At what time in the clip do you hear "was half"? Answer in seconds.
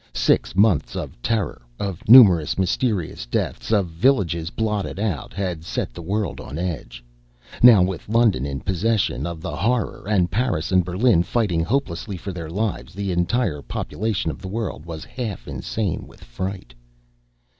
14.87-15.47